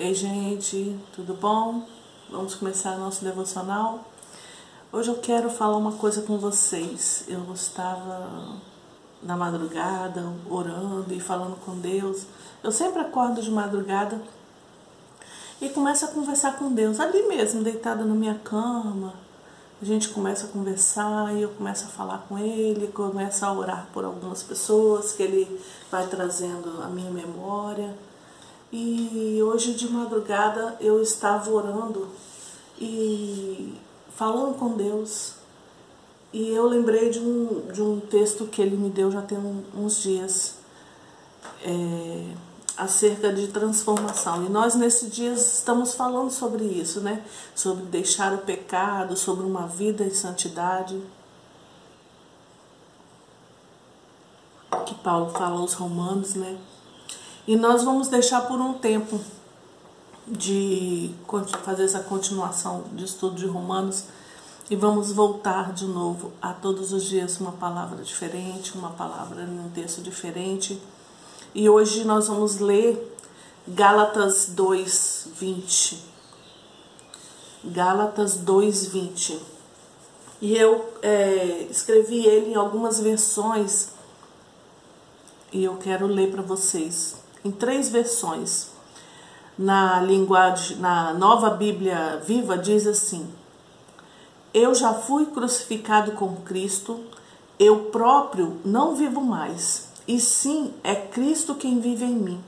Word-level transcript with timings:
Ei, 0.00 0.14
gente, 0.14 0.96
tudo 1.12 1.34
bom? 1.34 1.82
Vamos 2.30 2.54
começar 2.54 2.96
nosso 2.96 3.24
devocional. 3.24 4.04
Hoje 4.92 5.10
eu 5.10 5.16
quero 5.16 5.50
falar 5.50 5.76
uma 5.76 5.90
coisa 5.90 6.22
com 6.22 6.38
vocês. 6.38 7.24
Eu 7.26 7.52
estava 7.52 8.54
na 9.20 9.36
madrugada 9.36 10.32
orando 10.48 11.12
e 11.12 11.18
falando 11.18 11.56
com 11.64 11.76
Deus. 11.80 12.26
Eu 12.62 12.70
sempre 12.70 13.00
acordo 13.00 13.42
de 13.42 13.50
madrugada 13.50 14.22
e 15.60 15.68
começo 15.68 16.04
a 16.04 16.08
conversar 16.08 16.56
com 16.56 16.72
Deus, 16.72 17.00
ali 17.00 17.26
mesmo, 17.26 17.64
deitada 17.64 18.04
na 18.04 18.14
minha 18.14 18.36
cama. 18.36 19.14
A 19.82 19.84
gente 19.84 20.10
começa 20.10 20.46
a 20.46 20.48
conversar 20.48 21.34
e 21.34 21.42
eu 21.42 21.48
começo 21.48 21.86
a 21.86 21.88
falar 21.88 22.24
com 22.28 22.38
ele, 22.38 22.86
começo 22.86 23.44
a 23.44 23.52
orar 23.52 23.88
por 23.92 24.04
algumas 24.04 24.44
pessoas 24.44 25.10
que 25.10 25.24
ele 25.24 25.60
vai 25.90 26.06
trazendo 26.06 26.84
a 26.84 26.86
minha 26.86 27.10
memória. 27.10 27.92
E 28.70 29.40
hoje 29.42 29.72
de 29.74 29.88
madrugada 29.88 30.76
eu 30.80 31.00
estava 31.00 31.50
orando 31.50 32.08
e 32.78 33.74
falando 34.14 34.58
com 34.58 34.76
Deus. 34.76 35.34
E 36.32 36.50
eu 36.50 36.66
lembrei 36.66 37.08
de 37.08 37.18
um, 37.18 37.72
de 37.72 37.80
um 37.80 37.98
texto 38.00 38.46
que 38.46 38.60
ele 38.60 38.76
me 38.76 38.90
deu 38.90 39.10
já 39.10 39.22
tem 39.22 39.38
uns 39.74 40.02
dias, 40.02 40.56
é, 41.62 42.34
acerca 42.76 43.32
de 43.32 43.48
transformação. 43.48 44.44
E 44.44 44.50
nós 44.50 44.74
nesses 44.74 45.10
dias 45.10 45.58
estamos 45.58 45.94
falando 45.94 46.30
sobre 46.30 46.64
isso, 46.64 47.00
né? 47.00 47.24
Sobre 47.54 47.84
deixar 47.86 48.34
o 48.34 48.38
pecado, 48.38 49.16
sobre 49.16 49.46
uma 49.46 49.66
vida 49.66 50.04
em 50.04 50.12
santidade. 50.12 51.00
Que 54.84 54.94
Paulo 54.96 55.30
fala 55.30 55.58
aos 55.58 55.72
romanos, 55.72 56.34
né? 56.34 56.58
E 57.48 57.56
nós 57.56 57.82
vamos 57.82 58.08
deixar 58.08 58.42
por 58.42 58.60
um 58.60 58.74
tempo 58.74 59.18
de 60.26 61.14
fazer 61.64 61.84
essa 61.84 62.00
continuação 62.00 62.84
de 62.92 63.06
estudo 63.06 63.36
de 63.36 63.46
Romanos 63.46 64.04
e 64.68 64.76
vamos 64.76 65.12
voltar 65.12 65.72
de 65.72 65.86
novo 65.86 66.30
a 66.42 66.52
todos 66.52 66.92
os 66.92 67.04
dias 67.04 67.40
uma 67.40 67.52
palavra 67.52 68.04
diferente, 68.04 68.76
uma 68.76 68.90
palavra 68.90 69.44
em 69.44 69.60
um 69.60 69.70
texto 69.70 70.02
diferente. 70.02 70.78
E 71.54 71.70
hoje 71.70 72.04
nós 72.04 72.28
vamos 72.28 72.58
ler 72.58 73.16
Gálatas 73.66 74.50
2, 74.50 75.28
20. 75.34 76.04
Gálatas 77.64 78.34
2, 78.36 78.88
20. 78.88 79.40
E 80.42 80.54
eu 80.54 80.92
é, 81.00 81.66
escrevi 81.70 82.26
ele 82.26 82.50
em 82.50 82.56
algumas 82.56 83.00
versões 83.00 83.88
e 85.50 85.64
eu 85.64 85.78
quero 85.78 86.06
ler 86.06 86.30
para 86.30 86.42
vocês 86.42 87.26
em 87.44 87.50
três 87.50 87.88
versões. 87.88 88.68
Na 89.58 90.00
linguagem, 90.00 90.76
na 90.78 91.12
Nova 91.14 91.50
Bíblia 91.50 92.22
Viva 92.24 92.56
diz 92.56 92.86
assim: 92.86 93.28
Eu 94.54 94.74
já 94.74 94.94
fui 94.94 95.26
crucificado 95.26 96.12
com 96.12 96.36
Cristo, 96.36 97.00
eu 97.58 97.86
próprio 97.86 98.58
não 98.64 98.94
vivo 98.94 99.20
mais, 99.20 99.88
e 100.06 100.20
sim 100.20 100.72
é 100.84 100.94
Cristo 100.94 101.54
quem 101.54 101.80
vive 101.80 102.04
em 102.04 102.14
mim. 102.14 102.40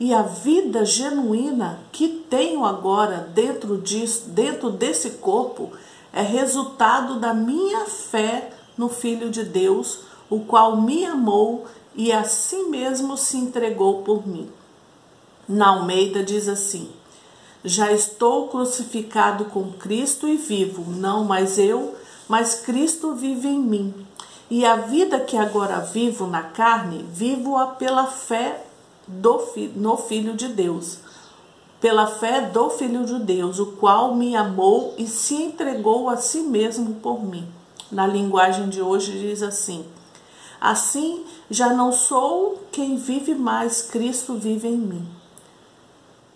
E 0.00 0.14
a 0.14 0.22
vida 0.22 0.84
genuína 0.84 1.78
que 1.92 2.08
tenho 2.08 2.64
agora 2.64 3.28
dentro 3.34 3.76
disso, 3.76 4.30
dentro 4.30 4.70
desse 4.70 5.10
corpo, 5.10 5.70
é 6.12 6.22
resultado 6.22 7.20
da 7.20 7.34
minha 7.34 7.84
fé 7.84 8.50
no 8.76 8.88
Filho 8.88 9.30
de 9.30 9.44
Deus, 9.44 10.00
o 10.28 10.40
qual 10.40 10.80
me 10.80 11.04
amou 11.04 11.66
e 12.00 12.10
assim 12.12 12.70
mesmo 12.70 13.14
se 13.14 13.36
entregou 13.36 14.00
por 14.00 14.26
mim. 14.26 14.48
Na 15.46 15.68
Almeida 15.68 16.22
diz 16.22 16.48
assim: 16.48 16.90
Já 17.62 17.92
estou 17.92 18.48
crucificado 18.48 19.44
com 19.44 19.72
Cristo 19.72 20.26
e 20.26 20.38
vivo, 20.38 20.90
não 20.90 21.24
mais 21.24 21.58
eu, 21.58 21.94
mas 22.26 22.54
Cristo 22.54 23.14
vive 23.14 23.48
em 23.48 23.60
mim. 23.60 23.94
E 24.48 24.64
a 24.64 24.76
vida 24.76 25.20
que 25.20 25.36
agora 25.36 25.80
vivo 25.80 26.26
na 26.26 26.42
carne, 26.42 27.04
vivo-a 27.12 27.66
pela 27.66 28.06
fé 28.06 28.64
do, 29.06 29.38
no 29.76 29.98
Filho 29.98 30.32
de 30.32 30.48
Deus. 30.48 31.00
Pela 31.82 32.06
fé 32.06 32.40
do 32.40 32.70
Filho 32.70 33.04
de 33.04 33.18
Deus, 33.18 33.58
o 33.58 33.72
qual 33.72 34.14
me 34.14 34.34
amou 34.34 34.94
e 34.96 35.06
se 35.06 35.34
entregou 35.34 36.08
a 36.08 36.16
si 36.16 36.40
mesmo 36.40 36.94
por 36.94 37.22
mim. 37.22 37.46
Na 37.92 38.06
linguagem 38.06 38.70
de 38.70 38.80
hoje 38.80 39.12
diz 39.18 39.42
assim: 39.42 39.84
Assim, 40.60 41.24
já 41.50 41.72
não 41.74 41.92
sou 41.92 42.62
quem 42.70 42.96
vive 42.96 43.34
mais, 43.34 43.82
Cristo 43.82 44.34
vive 44.34 44.68
em 44.68 44.76
mim. 44.76 45.08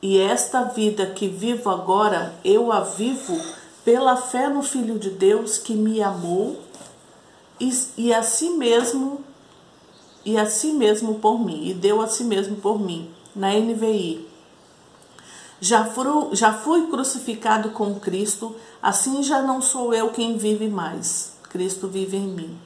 E 0.02 0.18
esta 0.18 0.64
vida 0.64 1.06
que 1.06 1.28
vivo 1.28 1.70
agora, 1.70 2.34
eu 2.44 2.72
a 2.72 2.80
vivo 2.80 3.40
pela 3.84 4.16
fé 4.16 4.48
no 4.48 4.62
Filho 4.62 4.98
de 4.98 5.10
Deus 5.10 5.56
que 5.56 5.74
me 5.74 6.02
amou 6.02 6.60
e, 7.60 7.72
e 7.96 8.12
a 8.12 8.22
si 8.22 8.50
mesmo 8.50 9.24
e 10.24 10.38
a 10.38 10.46
si 10.46 10.72
mesmo 10.72 11.16
por 11.16 11.38
mim, 11.38 11.68
e 11.68 11.74
deu 11.74 12.00
a 12.00 12.08
si 12.08 12.24
mesmo 12.24 12.56
por 12.56 12.80
mim, 12.80 13.10
na 13.36 13.52
NVI. 13.52 14.26
Já, 15.60 15.86
já 16.32 16.52
fui 16.52 16.86
crucificado 16.86 17.70
com 17.70 18.00
Cristo, 18.00 18.54
assim 18.82 19.22
já 19.22 19.42
não 19.42 19.60
sou 19.60 19.92
eu 19.92 20.08
quem 20.08 20.38
vive 20.38 20.68
mais, 20.68 21.36
Cristo 21.50 21.88
vive 21.88 22.16
em 22.16 22.26
mim. 22.26 22.58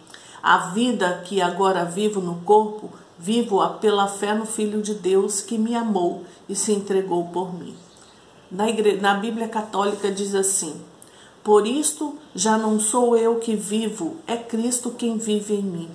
A 0.42 0.58
vida 0.68 1.22
que 1.24 1.40
agora 1.40 1.84
vivo 1.84 2.20
no 2.20 2.36
corpo, 2.42 2.90
vivo-a 3.18 3.70
pela 3.70 4.06
fé 4.06 4.34
no 4.34 4.46
Filho 4.46 4.80
de 4.80 4.94
Deus 4.94 5.40
que 5.40 5.58
me 5.58 5.74
amou 5.74 6.24
e 6.48 6.54
se 6.54 6.72
entregou 6.72 7.24
por 7.26 7.52
mim. 7.52 7.74
Na, 8.50 8.68
igreja, 8.68 9.00
na 9.00 9.14
Bíblia 9.14 9.48
Católica 9.48 10.10
diz 10.10 10.34
assim: 10.34 10.80
Por 11.42 11.66
isto 11.66 12.16
já 12.34 12.56
não 12.56 12.78
sou 12.78 13.16
eu 13.16 13.36
que 13.36 13.56
vivo, 13.56 14.16
é 14.26 14.36
Cristo 14.36 14.90
quem 14.90 15.18
vive 15.18 15.54
em 15.54 15.62
mim. 15.62 15.90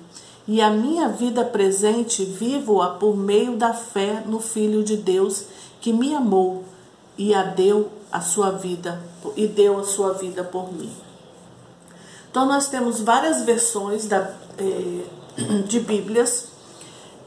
E 0.46 0.60
a 0.60 0.70
minha 0.70 1.08
vida 1.08 1.42
presente 1.42 2.22
vivo-a 2.24 2.90
por 2.90 3.16
meio 3.16 3.56
da 3.56 3.72
fé 3.72 4.22
no 4.26 4.40
Filho 4.40 4.84
de 4.84 4.96
Deus 4.96 5.46
que 5.80 5.92
me 5.92 6.14
amou 6.14 6.64
e 7.16 7.34
a 7.34 7.42
deu 7.42 7.90
a 8.12 8.20
sua 8.20 8.50
vida 8.50 9.02
e 9.36 9.46
deu 9.46 9.78
a 9.78 9.84
sua 9.84 10.12
vida 10.12 10.44
por 10.44 10.72
mim. 10.72 10.90
Então 12.34 12.46
nós 12.46 12.66
temos 12.66 13.00
várias 13.00 13.42
versões 13.42 14.08
da, 14.08 14.34
eh, 14.58 15.04
de 15.68 15.78
Bíblias 15.78 16.48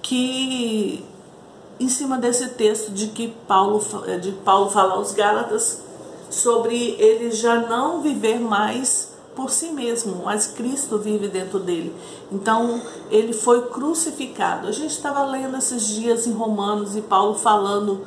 que 0.02 1.02
em 1.80 1.88
cima 1.88 2.18
desse 2.18 2.50
texto 2.50 2.92
de 2.92 3.08
que 3.08 3.30
Paulo 3.48 3.82
eh, 4.06 4.18
de 4.18 4.34
Paulo 4.34 4.70
fala 4.70 4.96
aos 4.96 5.14
Gálatas 5.14 5.80
sobre 6.30 6.98
ele 7.00 7.32
já 7.32 7.56
não 7.56 8.02
viver 8.02 8.38
mais 8.38 9.14
por 9.34 9.50
si 9.50 9.70
mesmo, 9.70 10.24
mas 10.26 10.48
Cristo 10.48 10.98
vive 10.98 11.30
dentro 11.30 11.60
dele. 11.60 11.96
Então, 12.30 12.82
ele 13.10 13.32
foi 13.32 13.68
crucificado. 13.70 14.68
A 14.68 14.72
gente 14.74 14.92
estava 14.92 15.24
lendo 15.24 15.56
esses 15.56 15.88
dias 15.88 16.28
em 16.28 16.34
Romanos 16.34 16.98
e 16.98 17.02
Paulo 17.02 17.36
falando 17.36 18.06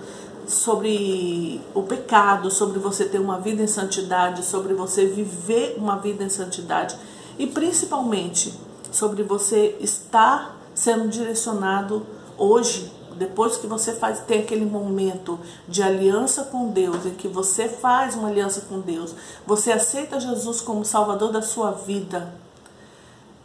sobre 0.50 1.61
o 1.72 1.83
pecado, 1.84 2.50
sobre 2.50 2.78
você 2.78 3.05
ter 3.05 3.21
uma 3.21 3.38
vida 3.38 3.62
em 3.62 3.66
santidade, 3.66 4.44
sobre 4.44 4.75
você 4.75 5.06
viver 5.06 5.77
uma 5.78 5.97
vida 5.97 6.25
em 6.25 6.28
santidade 6.28 6.97
e 7.38 7.47
principalmente 7.47 8.53
sobre 8.91 9.22
você 9.22 9.77
estar 9.81 10.56
sendo 10.75 11.09
direcionado 11.09 12.05
hoje, 12.37 12.93
depois 13.16 13.56
que 13.56 13.66
você 13.66 13.93
faz 13.93 14.21
ter 14.21 14.41
aquele 14.41 14.65
momento 14.65 15.39
de 15.69 15.83
aliança 15.83 16.44
com 16.44 16.69
Deus, 16.69 17.06
em 17.06 17.15
que 17.15 17.28
você 17.28 17.69
faz 17.69 18.15
uma 18.15 18.28
aliança 18.28 18.62
com 18.62 18.81
Deus, 18.81 19.15
você 19.47 19.71
aceita 19.71 20.19
Jesus 20.19 20.60
como 20.60 20.84
Salvador 20.84 21.31
da 21.31 21.43
sua 21.43 21.71
vida. 21.71 22.34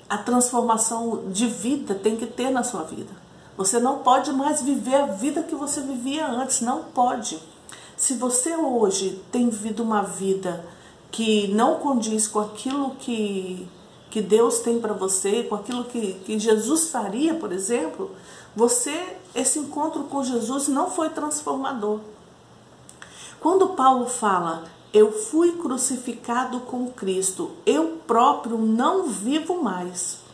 A 0.09 0.17
transformação 0.17 1.23
de 1.27 1.47
vida 1.47 1.94
tem 1.94 2.15
que 2.15 2.25
ter 2.25 2.49
na 2.49 2.63
sua 2.63 2.83
vida. 2.83 3.25
Você 3.57 3.79
não 3.79 3.99
pode 3.99 4.33
mais 4.33 4.61
viver 4.61 4.95
a 4.95 5.05
vida 5.05 5.43
que 5.43 5.55
você 5.55 5.79
vivia 5.81 6.27
antes, 6.27 6.61
não 6.61 6.83
pode. 6.83 7.39
Se 7.95 8.15
você 8.15 8.56
hoje 8.56 9.21
tem 9.31 9.50
vivido 9.50 9.81
uma 9.81 10.01
vida 10.01 10.65
que 11.09 11.47
não 11.53 11.75
condiz 11.75 12.27
com 12.27 12.39
aquilo 12.39 12.91
que, 12.95 13.65
que 14.12 14.21
Deus 14.21 14.59
tem 14.59 14.81
para 14.81 14.94
você, 14.94 15.44
com 15.44 15.56
aquilo 15.56 15.85
que, 15.85 16.13
que 16.25 16.38
Jesus 16.38 16.89
faria, 16.89 17.35
por 17.35 17.53
exemplo, 17.53 18.12
você, 18.53 19.15
esse 19.33 19.59
encontro 19.59 20.03
com 20.03 20.21
Jesus 20.21 20.68
não 20.68 20.91
foi 20.91 21.09
transformador. 21.09 22.01
Quando 23.39 23.69
Paulo 23.69 24.07
fala, 24.07 24.65
eu 24.94 25.13
fui 25.13 25.53
crucificado 25.53 26.62
com 26.62 26.89
Cristo, 26.89 27.51
eu 27.65 28.00
próprio 28.06 28.57
não 28.57 29.07
vivo 29.07 29.63
mais 29.63 30.25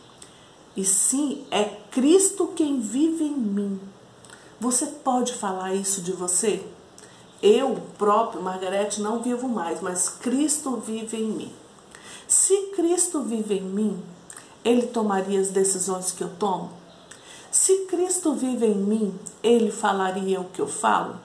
e 0.76 0.84
sim 0.84 1.44
é 1.50 1.64
Cristo 1.90 2.48
quem 2.48 2.80
vive 2.80 3.24
em 3.24 3.36
mim. 3.36 3.80
Você 4.60 4.86
pode 4.86 5.34
falar 5.34 5.74
isso 5.74 6.02
de 6.02 6.12
você? 6.12 6.64
Eu 7.42 7.80
próprio, 7.98 8.42
Margarete, 8.42 9.00
não 9.00 9.20
vivo 9.20 9.48
mais, 9.48 9.80
mas 9.80 10.08
Cristo 10.08 10.76
vive 10.76 11.16
em 11.16 11.28
mim. 11.28 11.52
Se 12.28 12.56
Cristo 12.74 13.22
vive 13.22 13.58
em 13.58 13.62
mim, 13.62 14.02
Ele 14.64 14.86
tomaria 14.86 15.40
as 15.40 15.48
decisões 15.48 16.12
que 16.12 16.22
eu 16.22 16.30
tomo? 16.38 16.70
Se 17.50 17.86
Cristo 17.86 18.32
vive 18.32 18.66
em 18.66 18.76
mim, 18.76 19.18
Ele 19.42 19.70
falaria 19.70 20.40
o 20.40 20.44
que 20.44 20.60
eu 20.60 20.68
falo? 20.68 21.16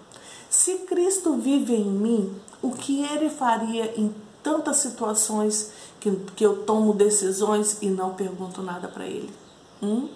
Se 0.50 0.80
Cristo 0.80 1.34
vive 1.36 1.76
em 1.76 1.86
mim, 1.86 2.36
o 2.62 2.72
que 2.72 3.04
ele 3.04 3.30
faria 3.30 3.94
em 4.00 4.14
tantas 4.48 4.78
situações 4.78 5.72
que, 6.00 6.10
que 6.38 6.46
eu 6.46 6.64
tomo 6.64 6.94
decisões 6.94 7.80
e 7.82 7.90
não 7.90 8.14
pergunto 8.14 8.62
nada 8.62 8.88
para 8.88 9.06
ele? 9.06 9.30
Hum? 9.84 10.08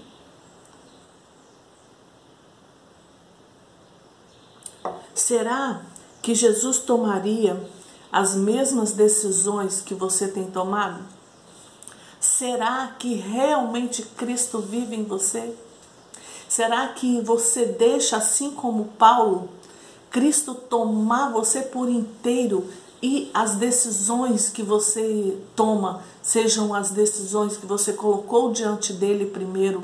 Será 5.13 5.81
que 6.21 6.33
Jesus 6.33 6.77
tomaria 6.77 7.61
as 8.09 8.33
mesmas 8.33 8.93
decisões 8.93 9.81
que 9.81 9.93
você 9.93 10.29
tem 10.29 10.49
tomado? 10.49 11.03
Será 12.17 12.95
que 12.97 13.15
realmente 13.15 14.01
Cristo 14.03 14.59
vive 14.59 14.95
em 14.95 15.03
você? 15.03 15.53
Será 16.47 16.87
que 16.87 17.19
você 17.19 17.65
deixa, 17.65 18.15
assim 18.15 18.51
como 18.51 18.85
Paulo, 18.97 19.49
Cristo 20.09 20.53
tomar 20.53 21.31
você 21.31 21.61
por 21.63 21.89
inteiro 21.89 22.69
e 23.01 23.31
as 23.33 23.55
decisões 23.55 24.49
que 24.49 24.61
você 24.61 25.37
toma 25.55 26.03
sejam 26.21 26.73
as 26.73 26.91
decisões 26.91 27.57
que 27.57 27.65
você 27.65 27.93
colocou 27.93 28.51
diante 28.51 28.93
dele 28.93 29.25
primeiro 29.25 29.83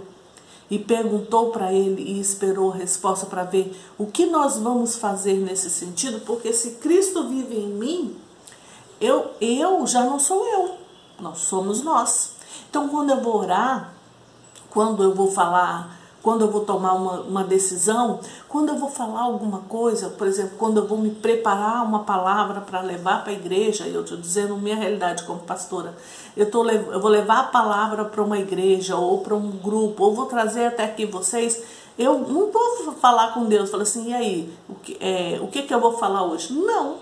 e 0.69 0.77
perguntou 0.77 1.49
para 1.49 1.73
ele 1.73 2.01
e 2.03 2.19
esperou 2.19 2.71
a 2.71 2.75
resposta 2.75 3.25
para 3.25 3.43
ver 3.43 3.75
o 3.97 4.05
que 4.05 4.25
nós 4.25 4.57
vamos 4.57 4.97
fazer 4.97 5.37
nesse 5.37 5.69
sentido, 5.69 6.19
porque 6.25 6.53
se 6.53 6.71
Cristo 6.71 7.27
vive 7.27 7.55
em 7.55 7.69
mim, 7.69 8.15
eu, 8.99 9.31
eu 9.39 9.87
já 9.87 10.03
não 10.03 10.19
sou 10.19 10.45
eu, 10.47 10.75
nós 11.19 11.39
somos 11.39 11.81
nós. 11.81 12.33
Então, 12.69 12.89
quando 12.89 13.11
eu 13.11 13.21
vou 13.21 13.37
orar, 13.37 13.93
quando 14.69 15.01
eu 15.01 15.15
vou 15.15 15.31
falar 15.31 15.96
quando 16.21 16.41
eu 16.41 16.51
vou 16.51 16.61
tomar 16.61 16.93
uma, 16.93 17.21
uma 17.21 17.43
decisão, 17.43 18.19
quando 18.49 18.69
eu 18.69 18.77
vou 18.77 18.89
falar 18.89 19.21
alguma 19.21 19.59
coisa, 19.59 20.09
por 20.09 20.27
exemplo, 20.27 20.57
quando 20.57 20.77
eu 20.77 20.87
vou 20.87 20.97
me 20.97 21.11
preparar 21.11 21.83
uma 21.85 21.99
palavra 21.99 22.61
para 22.61 22.81
levar 22.81 23.23
para 23.23 23.31
a 23.31 23.35
igreja, 23.35 23.87
eu 23.87 24.01
estou 24.01 24.17
dizendo 24.17 24.57
minha 24.57 24.75
realidade 24.75 25.23
como 25.23 25.39
pastora, 25.39 25.95
eu, 26.35 26.49
tô, 26.49 26.67
eu 26.69 26.99
vou 26.99 27.09
levar 27.09 27.39
a 27.39 27.43
palavra 27.43 28.05
para 28.05 28.21
uma 28.21 28.37
igreja 28.37 28.95
ou 28.95 29.19
para 29.19 29.35
um 29.35 29.51
grupo, 29.51 30.03
ou 30.03 30.13
vou 30.13 30.25
trazer 30.25 30.65
até 30.65 30.83
aqui 30.83 31.05
vocês, 31.05 31.63
eu 31.97 32.19
não 32.19 32.51
vou 32.51 32.93
falar 32.99 33.33
com 33.33 33.45
Deus, 33.45 33.71
falar 33.71 33.83
assim, 33.83 34.09
e 34.09 34.13
aí, 34.13 34.53
o 34.69 34.75
que, 34.75 34.97
é, 34.99 35.39
o 35.41 35.47
que, 35.47 35.63
que 35.63 35.73
eu 35.73 35.79
vou 35.79 35.97
falar 35.97 36.23
hoje? 36.23 36.53
Não, 36.53 36.97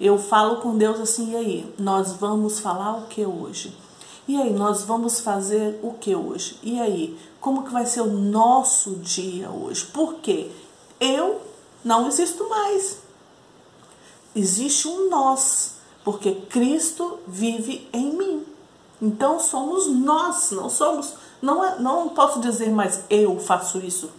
eu 0.00 0.16
falo 0.18 0.56
com 0.56 0.78
Deus 0.78 0.98
assim, 0.98 1.32
e 1.32 1.36
aí, 1.36 1.74
nós 1.78 2.12
vamos 2.12 2.58
falar 2.58 2.98
o 2.98 3.02
que 3.02 3.24
hoje? 3.24 3.74
E 4.30 4.36
aí, 4.40 4.52
nós 4.52 4.84
vamos 4.84 5.18
fazer 5.18 5.80
o 5.82 5.94
que 5.94 6.14
hoje? 6.14 6.56
E 6.62 6.80
aí, 6.80 7.18
como 7.40 7.64
que 7.64 7.72
vai 7.72 7.84
ser 7.84 8.02
o 8.02 8.06
nosso 8.06 8.94
dia 8.94 9.50
hoje? 9.50 9.84
Porque 9.86 10.52
eu 11.00 11.40
não 11.84 12.06
existo 12.06 12.48
mais. 12.48 12.98
Existe 14.32 14.86
um 14.86 15.10
nós, 15.10 15.78
porque 16.04 16.32
Cristo 16.48 17.18
vive 17.26 17.88
em 17.92 18.12
mim. 18.12 18.46
Então 19.02 19.40
somos 19.40 19.88
nós, 19.88 20.52
não 20.52 20.70
somos, 20.70 21.14
não, 21.42 21.64
é, 21.64 21.80
não 21.80 22.10
posso 22.10 22.38
dizer 22.38 22.70
mais 22.70 23.02
eu 23.10 23.36
faço 23.40 23.78
isso, 23.78 24.10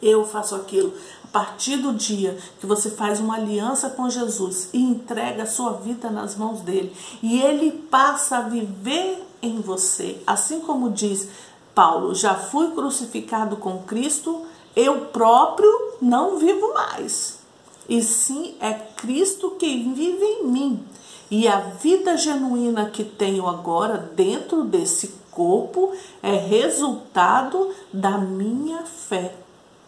eu 0.00 0.24
faço 0.24 0.54
aquilo. 0.54 0.94
Partir 1.34 1.78
do 1.78 1.92
dia 1.92 2.38
que 2.60 2.64
você 2.64 2.88
faz 2.88 3.18
uma 3.18 3.34
aliança 3.34 3.90
com 3.90 4.08
Jesus 4.08 4.68
e 4.72 4.80
entrega 4.80 5.42
a 5.42 5.46
sua 5.46 5.72
vida 5.72 6.08
nas 6.08 6.36
mãos 6.36 6.60
dele, 6.60 6.94
e 7.20 7.40
ele 7.40 7.72
passa 7.72 8.36
a 8.36 8.42
viver 8.42 9.20
em 9.42 9.60
você, 9.60 10.22
assim 10.24 10.60
como 10.60 10.92
diz 10.92 11.28
Paulo, 11.74 12.14
já 12.14 12.36
fui 12.36 12.70
crucificado 12.70 13.56
com 13.56 13.82
Cristo, 13.82 14.46
eu 14.76 15.06
próprio 15.06 15.68
não 16.00 16.38
vivo 16.38 16.72
mais. 16.72 17.40
E 17.88 18.00
sim 18.00 18.54
é 18.60 18.72
Cristo 18.72 19.56
quem 19.58 19.92
vive 19.92 20.24
em 20.24 20.46
mim. 20.46 20.84
E 21.28 21.48
a 21.48 21.58
vida 21.58 22.16
genuína 22.16 22.90
que 22.90 23.02
tenho 23.02 23.48
agora 23.48 23.96
dentro 24.14 24.62
desse 24.62 25.16
corpo 25.32 25.94
é 26.22 26.36
resultado 26.36 27.74
da 27.92 28.18
minha 28.18 28.84
fé 28.84 29.34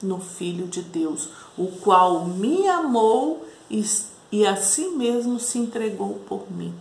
no 0.02 0.20
Filho 0.20 0.66
de 0.66 0.82
Deus, 0.82 1.28
o 1.56 1.68
qual 1.80 2.24
me 2.24 2.68
amou 2.68 3.46
e, 3.70 3.84
e 4.30 4.46
a 4.46 4.56
si 4.56 4.88
mesmo 4.88 5.38
se 5.38 5.58
entregou 5.58 6.20
por 6.28 6.50
mim. 6.50 6.74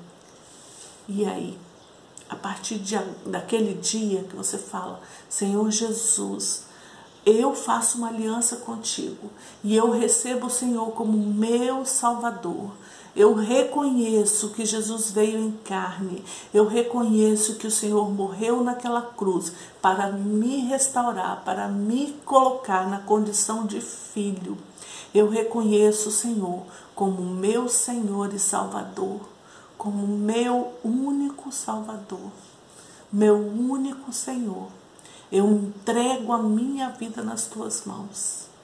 E 1.08 1.26
aí? 1.26 1.58
A 2.28 2.36
partir 2.36 2.80
de, 2.80 2.98
daquele 3.26 3.76
dia 3.76 4.24
que 4.24 4.36
você 4.36 4.58
fala, 4.58 5.00
Senhor 5.30 5.70
Jesus, 5.70 6.66
eu 7.26 7.56
faço 7.56 7.98
uma 7.98 8.10
aliança 8.10 8.58
contigo 8.58 9.30
e 9.64 9.76
eu 9.76 9.92
recebo 9.92 10.48
o 10.48 10.52
Senhor 10.52 10.92
como 10.92 11.18
meu 11.18 11.86
Salvador. 11.86 12.72
Eu 13.16 13.34
reconheço 13.34 14.50
que 14.50 14.66
Jesus 14.66 15.10
veio 15.10 15.40
em 15.40 15.52
carne. 15.52 16.22
Eu 16.54 16.68
reconheço 16.68 17.56
que 17.56 17.66
o 17.66 17.72
Senhor 17.72 18.12
morreu 18.12 18.62
naquela 18.62 19.02
cruz 19.02 19.54
para 19.82 20.12
me 20.12 20.58
restaurar, 20.66 21.42
para 21.46 21.70
me 21.70 22.14
colocar 22.26 22.90
na 22.90 23.00
condição 23.00 23.66
de 23.66 23.80
filho. 23.80 24.58
Eu 25.14 25.30
reconheço 25.30 26.10
o 26.10 26.12
Senhor 26.12 26.64
como 26.94 27.22
meu 27.22 27.70
Senhor 27.70 28.34
e 28.34 28.40
Salvador, 28.40 29.22
como 29.78 30.06
meu 30.06 30.74
único 30.84 31.54
Salvador, 31.54 32.32
meu 33.12 33.38
único 33.38 34.12
Senhor. 34.12 34.68
Eu 35.32 35.50
entrego 35.50 36.34
a 36.34 36.38
minha 36.38 36.90
vida 36.90 37.24
nas 37.24 37.46
tuas 37.46 37.86
mãos. 37.86 38.55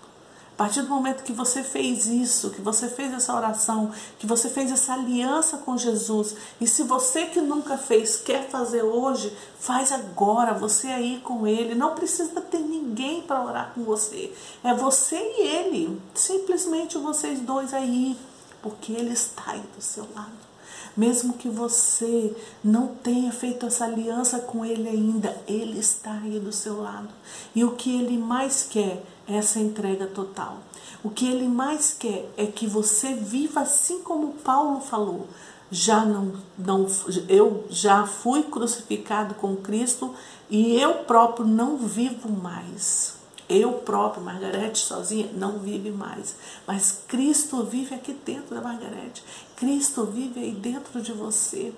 Partir 0.62 0.84
do 0.84 0.90
momento 0.90 1.24
que 1.24 1.34
você 1.34 1.63
fez 1.63 2.06
isso, 2.06 2.52
que 2.52 2.62
você 2.62 2.88
fez 2.88 3.12
essa 3.12 3.36
oração, 3.36 3.92
que 4.19 4.28
você 4.28 4.48
fez 4.48 4.72
essa 4.72 4.94
aliança 4.94 5.58
com 5.58 5.75
Jesus, 5.75 6.36
e 6.62 6.68
se 6.68 6.84
você 6.84 7.25
que 7.25 7.42
nunca 7.42 7.80
fez 7.80 8.18
quer 8.18 8.48
fazer 8.48 8.84
hoje, 8.84 9.36
faz 9.58 9.92
agora, 9.92 10.54
você 10.54 10.90
aí 10.90 11.19
com 11.24 11.48
ele. 11.48 11.74
Não 11.74 11.96
precisa 11.96 12.40
ter 12.42 12.60
ninguém 12.60 13.24
para 13.24 13.44
orar 13.44 13.72
com 13.74 13.84
você. 13.84 14.31
É 14.63 14.72
você 14.72 15.16
e 15.16 15.48
ele. 15.48 16.00
Simplesmente 16.13 16.96
vocês 16.96 17.40
dois 17.40 17.74
aí, 17.74 18.16
porque 18.62 18.92
ele 18.92 19.13
está 19.13 19.42
aí 19.48 19.63
do 19.75 19.81
seu 19.81 20.08
lado. 20.16 20.52
Mesmo 20.96 21.34
que 21.34 21.50
você 21.50 22.36
não 22.63 22.90
tenha 22.90 23.31
feito 23.31 23.66
essa 23.66 23.86
aliança 23.86 24.40
com 24.40 24.63
ele 24.63 24.88
ainda, 24.88 25.36
ele 25.48 25.80
está 25.80 26.12
aí 26.12 26.40
do 26.40 26.52
seu 26.52 26.81
lado. 26.81 27.10
E 27.56 27.63
o 27.63 27.72
que 27.72 28.00
ele 28.00 28.18
mais 28.18 28.68
quer 28.69 29.02
essa 29.36 29.60
entrega 29.60 30.07
total. 30.07 30.60
O 31.04 31.10
que 31.10 31.28
ele 31.28 31.48
mais 31.48 31.94
quer 31.98 32.30
é 32.38 32.45
que 32.45 32.68
você 32.68 33.13
viva 33.13 33.62
assim 33.62 34.01
como 34.01 34.33
Paulo 34.33 34.82
falou. 34.82 35.27
Já 35.72 36.05
não, 36.05 36.34
não 36.58 36.86
eu 37.29 37.65
já 37.70 38.05
fui 38.05 38.44
crucificado 38.44 39.36
com 39.36 39.55
Cristo 39.55 40.13
e 40.50 40.75
eu 40.75 41.05
próprio 41.05 41.48
não 41.48 41.77
vivo 41.77 42.29
mais. 42.29 43.15
Eu 43.48 43.74
próprio, 43.74 44.24
Margarete 44.24 44.79
sozinha, 44.79 45.29
não 45.34 45.60
vive 45.60 45.91
mais. 45.91 46.36
Mas 46.65 47.03
Cristo 47.08 47.63
vive 47.63 47.96
aqui 47.96 48.13
dentro 48.13 48.55
da 48.55 48.62
Margarete. 48.62 49.24
Cristo 49.58 50.05
vive 50.05 50.39
aí 50.39 50.51
dentro 50.51 51.01
de 51.01 51.12
você. 51.12 51.74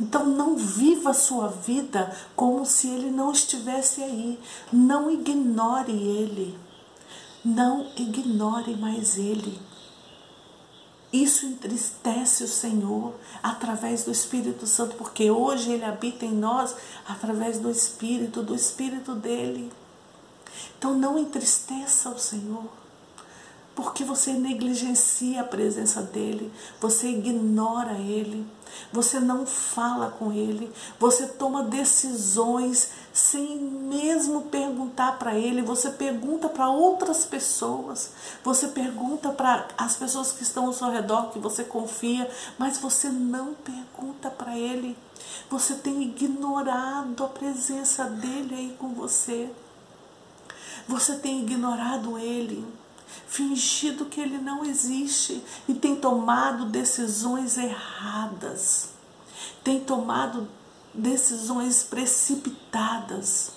Então 0.00 0.26
não 0.26 0.56
viva 0.56 1.10
a 1.10 1.14
sua 1.14 1.48
vida 1.48 2.14
como 2.34 2.64
se 2.64 2.88
ele 2.88 3.10
não 3.10 3.32
estivesse 3.32 4.02
aí. 4.02 4.38
Não 4.72 5.10
ignore 5.10 5.92
ele. 5.92 6.58
Não 7.44 7.90
ignore 7.96 8.76
mais 8.76 9.18
ele. 9.18 9.60
Isso 11.12 11.44
entristece 11.44 12.42
o 12.42 12.48
Senhor 12.48 13.14
através 13.42 14.02
do 14.02 14.10
Espírito 14.10 14.66
Santo, 14.66 14.96
porque 14.96 15.30
hoje 15.30 15.70
ele 15.70 15.84
habita 15.84 16.24
em 16.24 16.32
nós 16.32 16.74
através 17.06 17.58
do 17.58 17.70
Espírito, 17.70 18.42
do 18.42 18.54
Espírito 18.54 19.14
dele. 19.14 19.70
Então 20.78 20.94
não 20.94 21.18
entristeça 21.18 22.08
o 22.08 22.18
Senhor, 22.18 22.66
porque 23.74 24.04
você 24.04 24.32
negligencia 24.32 25.40
a 25.40 25.44
presença 25.44 26.02
dele, 26.02 26.52
você 26.80 27.08
ignora 27.08 27.94
ele, 27.94 28.46
você 28.92 29.18
não 29.18 29.46
fala 29.46 30.10
com 30.10 30.32
ele, 30.32 30.70
você 30.98 31.26
toma 31.26 31.62
decisões 31.62 32.90
sem 33.12 33.56
mesmo 33.58 34.42
perguntar 34.42 35.18
para 35.18 35.34
ele, 35.34 35.62
você 35.62 35.90
pergunta 35.90 36.48
para 36.48 36.68
outras 36.68 37.24
pessoas, 37.24 38.10
você 38.42 38.68
pergunta 38.68 39.30
para 39.30 39.68
as 39.76 39.96
pessoas 39.96 40.32
que 40.32 40.42
estão 40.42 40.66
ao 40.66 40.72
seu 40.72 40.90
redor 40.90 41.30
que 41.30 41.38
você 41.38 41.64
confia, 41.64 42.30
mas 42.58 42.78
você 42.78 43.08
não 43.08 43.54
pergunta 43.54 44.30
para 44.30 44.56
ele. 44.56 44.96
Você 45.50 45.74
tem 45.74 46.02
ignorado 46.02 47.24
a 47.24 47.28
presença 47.28 48.04
dele 48.04 48.54
aí 48.54 48.76
com 48.78 48.88
você. 48.88 49.50
Você 50.88 51.16
tem 51.16 51.42
ignorado 51.42 52.18
ele, 52.18 52.66
fingido 53.32 54.04
que 54.04 54.20
ele 54.20 54.36
não 54.36 54.62
existe 54.62 55.42
e 55.66 55.72
tem 55.72 55.96
tomado 55.96 56.66
decisões 56.66 57.56
erradas, 57.56 58.90
tem 59.64 59.80
tomado 59.80 60.46
decisões 60.92 61.82
precipitadas. 61.82 63.52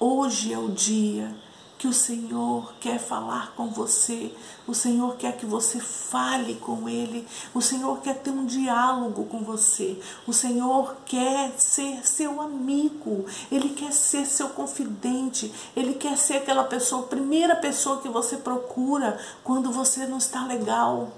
Hoje 0.00 0.54
é 0.54 0.58
o 0.58 0.70
dia 0.70 1.36
que 1.82 1.88
o 1.88 1.92
Senhor 1.92 2.74
quer 2.78 3.00
falar 3.00 3.54
com 3.56 3.66
você, 3.66 4.32
o 4.68 4.72
Senhor 4.72 5.16
quer 5.16 5.36
que 5.36 5.44
você 5.44 5.80
fale 5.80 6.54
com 6.54 6.88
Ele, 6.88 7.26
o 7.52 7.60
Senhor 7.60 8.00
quer 8.00 8.20
ter 8.20 8.30
um 8.30 8.46
diálogo 8.46 9.24
com 9.24 9.42
você, 9.42 9.98
o 10.24 10.32
Senhor 10.32 10.94
quer 11.04 11.52
ser 11.58 12.06
seu 12.06 12.40
amigo, 12.40 13.26
Ele 13.50 13.70
quer 13.70 13.92
ser 13.92 14.26
seu 14.26 14.50
confidente, 14.50 15.52
Ele 15.74 15.94
quer 15.94 16.16
ser 16.16 16.34
aquela 16.34 16.62
pessoa, 16.62 17.02
primeira 17.02 17.56
pessoa 17.56 18.00
que 18.00 18.08
você 18.08 18.36
procura 18.36 19.18
quando 19.42 19.72
você 19.72 20.06
não 20.06 20.18
está 20.18 20.46
legal. 20.46 21.10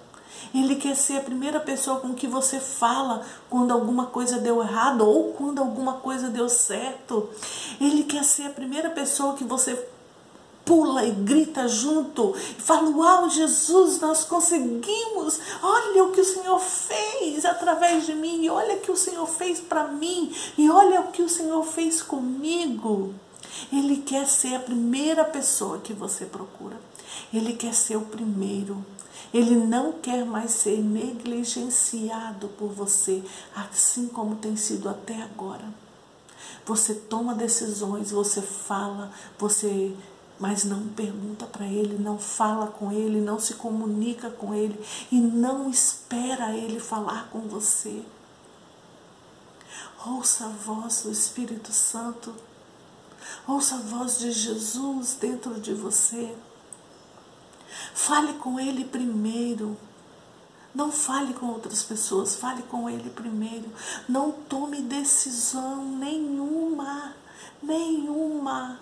Ele 0.54 0.76
quer 0.76 0.96
ser 0.96 1.18
a 1.18 1.22
primeira 1.22 1.60
pessoa 1.60 2.00
com 2.00 2.14
que 2.14 2.26
você 2.26 2.58
fala 2.58 3.22
quando 3.50 3.70
alguma 3.70 4.06
coisa 4.06 4.38
deu 4.38 4.62
errado 4.62 5.06
ou 5.06 5.34
quando 5.34 5.58
alguma 5.58 5.94
coisa 5.94 6.30
deu 6.30 6.48
certo. 6.48 7.28
Ele 7.78 8.02
quer 8.04 8.24
ser 8.24 8.46
a 8.46 8.50
primeira 8.50 8.88
pessoa 8.88 9.34
que 9.34 9.44
você 9.44 9.92
pula 10.64 11.04
e 11.04 11.10
grita 11.10 11.68
junto 11.68 12.34
e 12.36 12.60
fala: 12.60 12.90
Uau, 12.90 13.28
Jesus, 13.28 14.00
nós 14.00 14.24
conseguimos! 14.24 15.38
Olha 15.62 16.04
o 16.04 16.12
que 16.12 16.20
o 16.20 16.24
Senhor 16.24 16.58
fez 16.58 17.44
através 17.44 18.06
de 18.06 18.14
mim, 18.14 18.42
e 18.42 18.50
olha 18.50 18.76
o 18.76 18.80
que 18.80 18.90
o 18.90 18.96
Senhor 18.96 19.26
fez 19.26 19.60
para 19.60 19.88
mim, 19.88 20.34
e 20.56 20.70
olha 20.70 21.00
o 21.00 21.12
que 21.12 21.22
o 21.22 21.28
Senhor 21.28 21.64
fez 21.64 22.02
comigo. 22.02 23.14
Ele 23.72 23.98
quer 23.98 24.26
ser 24.26 24.54
a 24.56 24.60
primeira 24.60 25.24
pessoa 25.24 25.78
que 25.78 25.92
você 25.92 26.24
procura. 26.24 26.76
Ele 27.32 27.52
quer 27.52 27.74
ser 27.74 27.96
o 27.96 28.02
primeiro. 28.02 28.84
Ele 29.32 29.56
não 29.56 29.92
quer 29.92 30.24
mais 30.24 30.52
ser 30.52 30.78
negligenciado 30.78 32.48
por 32.50 32.68
você, 32.68 33.22
assim 33.54 34.06
como 34.06 34.36
tem 34.36 34.56
sido 34.56 34.88
até 34.88 35.20
agora. 35.22 35.64
Você 36.64 36.94
toma 36.94 37.34
decisões, 37.34 38.10
você 38.10 38.40
fala, 38.40 39.10
você 39.38 39.94
mas 40.38 40.64
não 40.64 40.88
pergunta 40.88 41.46
para 41.46 41.66
ele, 41.66 41.98
não 41.98 42.18
fala 42.18 42.66
com 42.66 42.90
ele, 42.90 43.20
não 43.20 43.38
se 43.38 43.54
comunica 43.54 44.30
com 44.30 44.54
ele 44.54 44.78
e 45.10 45.20
não 45.20 45.70
espera 45.70 46.56
ele 46.56 46.80
falar 46.80 47.28
com 47.30 47.40
você. 47.40 48.02
Ouça 50.06 50.46
a 50.46 50.48
voz 50.48 51.02
do 51.02 51.10
Espírito 51.10 51.72
Santo. 51.72 52.34
Ouça 53.46 53.76
a 53.76 53.78
voz 53.78 54.18
de 54.18 54.30
Jesus 54.32 55.16
dentro 55.18 55.58
de 55.58 55.72
você. 55.72 56.36
Fale 57.94 58.34
com 58.34 58.60
Ele 58.60 58.84
primeiro. 58.84 59.76
Não 60.74 60.92
fale 60.92 61.32
com 61.32 61.46
outras 61.46 61.82
pessoas, 61.82 62.34
fale 62.34 62.62
com 62.64 62.90
Ele 62.90 63.08
primeiro. 63.10 63.70
Não 64.08 64.30
tome 64.32 64.82
decisão 64.82 65.84
nenhuma, 65.96 67.14
nenhuma. 67.62 68.80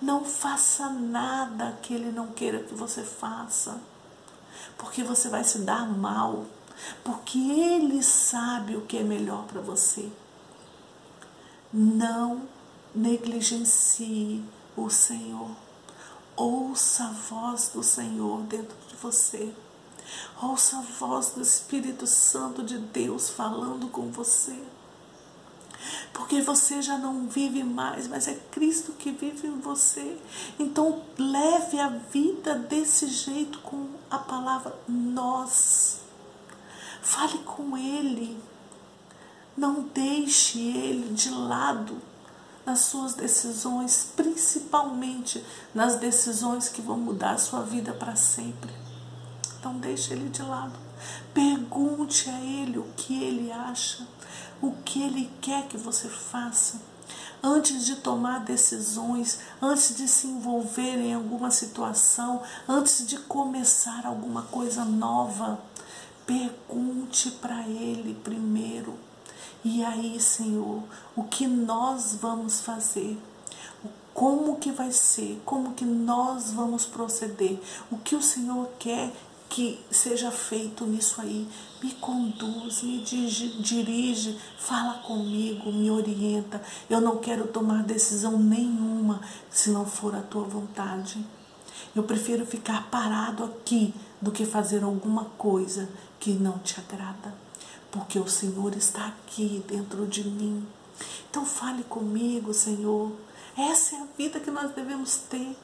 Não 0.00 0.24
faça 0.24 0.88
nada 0.88 1.78
que 1.82 1.94
Ele 1.94 2.10
não 2.10 2.28
queira 2.28 2.62
que 2.62 2.74
você 2.74 3.02
faça, 3.02 3.80
porque 4.76 5.02
você 5.02 5.28
vai 5.28 5.44
se 5.44 5.58
dar 5.60 5.86
mal, 5.86 6.46
porque 7.04 7.38
Ele 7.38 8.02
sabe 8.02 8.76
o 8.76 8.82
que 8.82 8.98
é 8.98 9.02
melhor 9.02 9.44
para 9.44 9.60
você. 9.60 10.10
Não 11.72 12.42
negligencie 12.94 14.44
o 14.76 14.90
Senhor. 14.90 15.50
Ouça 16.36 17.04
a 17.04 17.12
voz 17.12 17.70
do 17.72 17.82
Senhor 17.82 18.40
dentro 18.42 18.76
de 18.88 18.96
você. 18.96 19.54
Ouça 20.42 20.78
a 20.78 20.80
voz 20.80 21.30
do 21.30 21.42
Espírito 21.42 22.06
Santo 22.06 22.62
de 22.62 22.78
Deus 22.78 23.28
falando 23.28 23.88
com 23.88 24.10
você. 24.10 24.58
Porque 26.12 26.40
você 26.42 26.82
já 26.82 26.98
não 26.98 27.26
vive 27.26 27.62
mais, 27.62 28.06
mas 28.06 28.28
é 28.28 28.34
Cristo 28.50 28.92
que 28.92 29.10
vive 29.10 29.46
em 29.46 29.60
você. 29.60 30.16
Então, 30.58 31.02
leve 31.18 31.78
a 31.78 31.88
vida 31.88 32.54
desse 32.54 33.06
jeito 33.06 33.58
com 33.60 33.88
a 34.10 34.18
palavra 34.18 34.74
nós. 34.88 36.00
Fale 37.02 37.38
com 37.38 37.76
Ele. 37.76 38.38
Não 39.56 39.82
deixe 39.82 40.58
Ele 40.58 41.12
de 41.14 41.30
lado 41.30 42.10
nas 42.64 42.80
suas 42.80 43.14
decisões, 43.14 44.12
principalmente 44.14 45.44
nas 45.74 45.96
decisões 45.96 46.68
que 46.68 46.80
vão 46.80 46.96
mudar 46.96 47.32
a 47.32 47.38
sua 47.38 47.62
vida 47.62 47.92
para 47.92 48.14
sempre. 48.14 48.70
Então 49.58 49.78
deixe 49.78 50.12
ele 50.12 50.28
de 50.28 50.42
lado. 50.42 50.78
Pergunte 51.34 52.28
a 52.30 52.40
ele 52.40 52.78
o 52.78 52.86
que 52.96 53.22
ele 53.22 53.50
acha, 53.50 54.06
o 54.62 54.72
que 54.84 55.02
ele 55.02 55.30
quer 55.40 55.66
que 55.68 55.76
você 55.76 56.08
faça. 56.08 56.80
Antes 57.42 57.86
de 57.86 57.96
tomar 57.96 58.40
decisões, 58.40 59.40
antes 59.60 59.96
de 59.96 60.06
se 60.06 60.26
envolver 60.26 60.98
em 60.98 61.14
alguma 61.14 61.50
situação, 61.50 62.42
antes 62.68 63.06
de 63.06 63.18
começar 63.18 64.04
alguma 64.04 64.42
coisa 64.42 64.84
nova, 64.84 65.58
pergunte 66.26 67.30
para 67.30 67.66
ele 67.66 68.14
primeiro 68.22 68.98
e 69.62 69.84
aí, 69.84 70.18
Senhor, 70.18 70.82
o 71.14 71.24
que 71.24 71.46
nós 71.46 72.14
vamos 72.14 72.62
fazer? 72.62 73.18
Como 74.14 74.56
que 74.56 74.72
vai 74.72 74.90
ser? 74.90 75.40
Como 75.44 75.74
que 75.74 75.84
nós 75.84 76.50
vamos 76.52 76.86
proceder? 76.86 77.60
O 77.90 77.98
que 77.98 78.16
o 78.16 78.22
Senhor 78.22 78.70
quer 78.78 79.12
que 79.50 79.78
seja 79.90 80.30
feito 80.30 80.86
nisso 80.86 81.20
aí? 81.20 81.46
Me 81.82 81.92
conduz, 81.94 82.82
me 82.82 83.00
dirige, 83.00 84.38
fala 84.58 84.94
comigo, 85.02 85.70
me 85.70 85.90
orienta. 85.90 86.62
Eu 86.88 87.02
não 87.02 87.18
quero 87.18 87.48
tomar 87.48 87.82
decisão 87.82 88.38
nenhuma 88.38 89.20
se 89.50 89.68
não 89.70 89.84
for 89.84 90.14
a 90.14 90.22
tua 90.22 90.44
vontade. 90.44 91.22
Eu 91.94 92.04
prefiro 92.04 92.46
ficar 92.46 92.88
parado 92.90 93.44
aqui 93.44 93.92
do 94.22 94.30
que 94.30 94.46
fazer 94.46 94.82
alguma 94.82 95.26
coisa 95.36 95.86
que 96.18 96.30
não 96.30 96.58
te 96.60 96.80
agrada 96.80 97.34
porque 97.90 98.18
o 98.18 98.28
Senhor 98.28 98.74
está 98.76 99.08
aqui 99.08 99.62
dentro 99.66 100.06
de 100.06 100.24
mim. 100.24 100.66
Então 101.28 101.44
fale 101.44 101.82
comigo, 101.84 102.54
Senhor. 102.54 103.12
Essa 103.56 103.96
é 103.96 103.98
a 104.00 104.06
vida 104.16 104.40
que 104.40 104.50
nós 104.50 104.72
devemos 104.72 105.16
ter. 105.28 105.56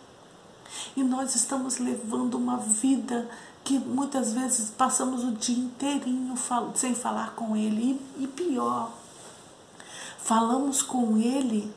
E 0.96 1.02
nós 1.02 1.34
estamos 1.34 1.78
levando 1.78 2.34
uma 2.34 2.56
vida 2.58 3.28
que 3.64 3.78
muitas 3.78 4.32
vezes 4.32 4.70
passamos 4.70 5.24
o 5.24 5.32
dia 5.32 5.58
inteirinho 5.58 6.34
sem 6.74 6.94
falar 6.94 7.34
com 7.34 7.56
Ele. 7.56 8.00
E 8.18 8.26
pior, 8.26 8.92
falamos 10.18 10.82
com 10.82 11.18
Ele 11.18 11.72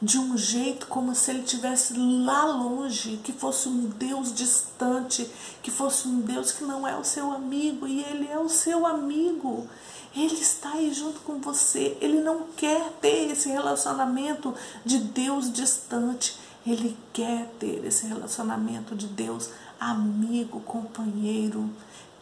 de 0.00 0.18
um 0.18 0.36
jeito 0.36 0.86
como 0.88 1.14
se 1.14 1.30
ele 1.30 1.40
estivesse 1.40 1.94
lá 1.96 2.44
longe, 2.44 3.18
que 3.24 3.32
fosse 3.32 3.68
um 3.68 3.86
Deus 3.86 4.34
distante, 4.34 5.28
que 5.62 5.70
fosse 5.70 6.06
um 6.06 6.20
Deus 6.20 6.52
que 6.52 6.64
não 6.64 6.86
é 6.86 6.96
o 6.96 7.04
seu 7.04 7.32
amigo 7.32 7.86
e 7.86 8.02
ele 8.04 8.28
é 8.28 8.38
o 8.38 8.48
seu 8.48 8.86
amigo. 8.86 9.66
Ele 10.14 10.34
está 10.34 10.72
aí 10.72 10.92
junto 10.92 11.20
com 11.20 11.40
você. 11.40 11.96
Ele 12.00 12.20
não 12.20 12.44
quer 12.56 12.90
ter 13.00 13.30
esse 13.30 13.50
relacionamento 13.50 14.54
de 14.84 14.98
Deus 14.98 15.52
distante. 15.52 16.36
Ele 16.66 16.96
quer 17.12 17.46
ter 17.60 17.84
esse 17.84 18.06
relacionamento 18.06 18.94
de 18.96 19.06
Deus 19.06 19.50
amigo, 19.78 20.60
companheiro. 20.60 21.70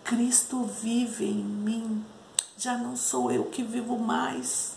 Cristo 0.02 0.64
vive 0.64 1.24
em 1.24 1.42
mim. 1.42 2.04
Já 2.58 2.76
não 2.76 2.96
sou 2.96 3.32
eu 3.32 3.44
que 3.44 3.62
vivo 3.62 3.98
mais 3.98 4.74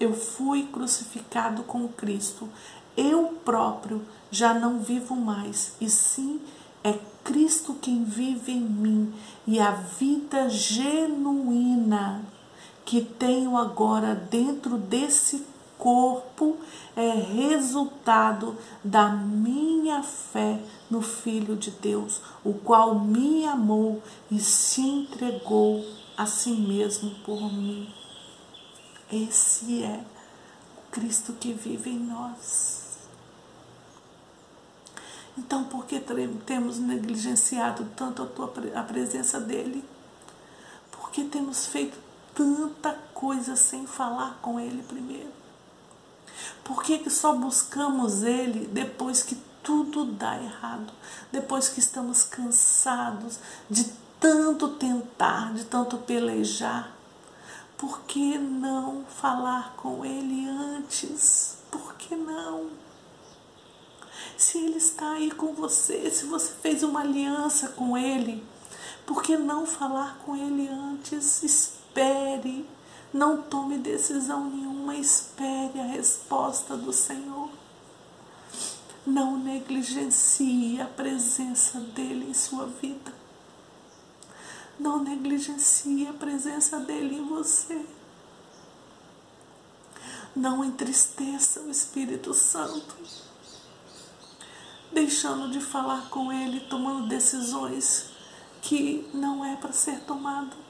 eu 0.00 0.14
fui 0.14 0.62
crucificado 0.72 1.62
com 1.62 1.86
Cristo. 1.86 2.48
Eu 2.96 3.38
próprio 3.44 4.02
já 4.30 4.54
não 4.54 4.80
vivo 4.80 5.14
mais, 5.14 5.74
e 5.80 5.88
sim 5.90 6.40
é 6.82 6.98
Cristo 7.22 7.74
quem 7.74 8.02
vive 8.02 8.52
em 8.52 8.60
mim. 8.60 9.12
E 9.46 9.60
a 9.60 9.72
vida 9.72 10.48
genuína 10.48 12.24
que 12.84 13.02
tenho 13.02 13.56
agora 13.56 14.14
dentro 14.14 14.78
desse 14.78 15.44
corpo 15.80 16.58
é 16.94 17.10
resultado 17.10 18.56
da 18.84 19.08
minha 19.08 20.02
fé 20.02 20.60
no 20.90 21.00
Filho 21.00 21.56
de 21.56 21.70
Deus, 21.70 22.20
o 22.44 22.52
qual 22.52 23.00
me 23.00 23.46
amou 23.46 24.02
e 24.30 24.38
se 24.38 24.82
entregou 24.82 25.84
a 26.16 26.26
si 26.26 26.50
mesmo 26.50 27.10
por 27.24 27.50
mim. 27.50 27.92
Esse 29.10 29.82
é 29.82 30.04
o 30.76 30.90
Cristo 30.92 31.32
que 31.32 31.54
vive 31.54 31.90
em 31.90 31.98
nós. 31.98 32.80
Então, 35.38 35.64
por 35.64 35.86
que 35.86 35.98
temos 36.44 36.78
negligenciado 36.78 37.86
tanto 37.96 38.22
a, 38.22 38.26
tua, 38.26 38.52
a 38.74 38.82
presença 38.82 39.40
dEle? 39.40 39.82
Por 40.90 41.10
que 41.10 41.24
temos 41.24 41.66
feito 41.66 41.96
tanta 42.34 42.92
coisa 43.14 43.56
sem 43.56 43.86
falar 43.86 44.38
com 44.42 44.60
Ele 44.60 44.82
primeiro? 44.82 45.39
Por 46.64 46.82
que, 46.82 46.98
que 46.98 47.10
só 47.10 47.34
buscamos 47.34 48.22
Ele 48.22 48.66
depois 48.66 49.22
que 49.22 49.36
tudo 49.62 50.04
dá 50.04 50.36
errado? 50.42 50.92
Depois 51.32 51.68
que 51.68 51.80
estamos 51.80 52.22
cansados 52.22 53.38
de 53.68 53.84
tanto 54.18 54.68
tentar, 54.68 55.52
de 55.54 55.64
tanto 55.64 55.96
pelejar? 55.98 56.92
Por 57.76 58.02
que 58.02 58.36
não 58.36 59.06
falar 59.06 59.74
com 59.76 60.04
ele 60.04 60.46
antes? 60.46 61.56
Por 61.70 61.94
que 61.94 62.14
não? 62.14 62.68
Se 64.36 64.58
Ele 64.58 64.76
está 64.76 65.12
aí 65.12 65.30
com 65.30 65.54
você, 65.54 66.10
se 66.10 66.26
você 66.26 66.52
fez 66.60 66.82
uma 66.82 67.00
aliança 67.00 67.68
com 67.68 67.96
Ele, 67.96 68.44
por 69.06 69.22
que 69.22 69.36
não 69.36 69.66
falar 69.66 70.18
com 70.24 70.36
Ele 70.36 70.68
antes? 70.68 71.42
Espere. 71.42 72.68
Não 73.12 73.42
tome 73.42 73.78
decisão 73.78 74.48
nenhuma, 74.48 74.94
espere 74.94 75.80
a 75.80 75.86
resposta 75.86 76.76
do 76.76 76.92
Senhor. 76.92 77.50
Não 79.04 79.36
negligencie 79.36 80.80
a 80.80 80.84
presença 80.84 81.80
dele 81.80 82.30
em 82.30 82.34
sua 82.34 82.66
vida. 82.66 83.12
Não 84.78 85.02
negligencie 85.02 86.06
a 86.06 86.12
presença 86.12 86.78
dele 86.78 87.16
em 87.16 87.26
você. 87.26 87.84
Não 90.34 90.64
entristeça 90.64 91.60
o 91.60 91.70
Espírito 91.70 92.32
Santo, 92.32 92.94
deixando 94.92 95.50
de 95.50 95.60
falar 95.60 96.08
com 96.10 96.32
ele, 96.32 96.60
tomando 96.60 97.08
decisões 97.08 98.10
que 98.62 99.10
não 99.12 99.44
é 99.44 99.56
para 99.56 99.72
ser 99.72 99.98
tomada 100.02 100.69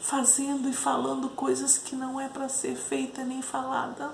fazendo 0.00 0.68
e 0.68 0.72
falando 0.72 1.28
coisas 1.28 1.78
que 1.78 1.94
não 1.94 2.20
é 2.20 2.28
para 2.28 2.48
ser 2.48 2.74
feita 2.74 3.22
nem 3.22 3.42
falada. 3.42 4.10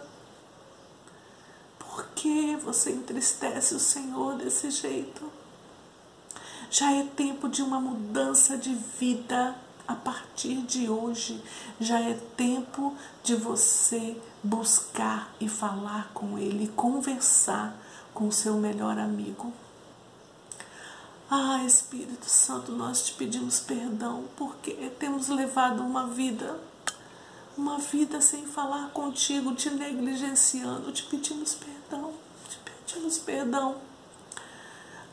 Por 1.79 2.09
que 2.15 2.57
você 2.57 2.91
entristece 2.91 3.75
o 3.75 3.81
Senhor 3.81 4.35
desse 4.35 4.71
jeito? 4.71 5.31
Já 6.71 6.93
é 6.93 7.05
tempo 7.05 7.49
de 7.49 7.63
uma 7.63 7.81
mudança 7.81 8.59
de 8.59 8.75
vida 8.75 9.57
a 9.87 9.95
partir 9.95 10.57
de 10.63 10.91
hoje. 10.91 11.43
Já 11.81 12.01
é 12.01 12.15
tempo 12.37 12.95
de 13.23 13.37
você 13.37 14.21
buscar 14.43 15.33
e 15.41 15.49
falar 15.49 16.11
com 16.13 16.37
Ele, 16.37 16.69
conversar 16.69 17.75
com 18.13 18.29
o 18.29 18.33
seu 18.33 18.55
melhor 18.55 18.99
amigo. 18.99 19.53
Ah, 21.29 21.65
Espírito 21.65 22.27
Santo, 22.27 22.71
nós 22.71 23.05
te 23.05 23.13
pedimos 23.15 23.59
perdão 23.59 24.27
porque 24.37 24.73
temos 24.97 25.27
levado 25.27 25.83
uma 25.83 26.07
vida, 26.07 26.57
uma 27.59 27.79
vida 27.79 28.21
sem 28.21 28.47
falar 28.47 28.91
contigo, 28.91 29.53
te 29.53 29.69
negligenciando. 29.69 30.93
Te 30.93 31.03
pedimos 31.03 31.53
perdão, 31.55 32.15
te 32.49 32.61
pedimos 32.61 33.19
perdão. 33.19 33.75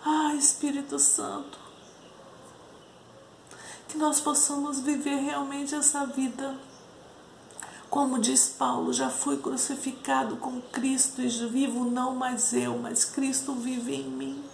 Ah, 0.05 0.35
Espírito 0.35 0.99
Santo, 0.99 1.57
que 3.89 3.97
nós 3.97 4.21
possamos 4.21 4.81
viver 4.81 5.15
realmente 5.15 5.73
essa 5.73 6.05
vida. 6.05 6.55
Como 7.89 8.19
diz 8.19 8.49
Paulo, 8.49 8.93
já 8.93 9.09
fui 9.09 9.37
crucificado 9.37 10.37
com 10.37 10.61
Cristo 10.61 11.23
e 11.23 11.27
vivo 11.27 11.85
não 11.85 12.13
mais 12.13 12.53
eu, 12.53 12.77
mas 12.77 13.03
Cristo 13.03 13.53
vive 13.53 13.95
em 13.95 14.09
mim 14.09 14.52